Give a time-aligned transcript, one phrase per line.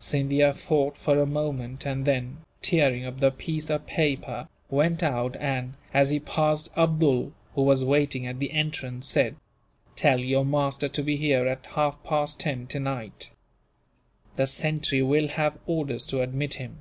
[0.00, 5.36] Scindia thought for a moment and then, tearing up the piece of paper, went out
[5.36, 9.36] and, as he passed Abdool, who was waiting at the entrance, said:
[9.94, 13.30] "Tell your master to be here at half past ten, tonight.
[14.34, 16.78] The sentry will have orders to admit him."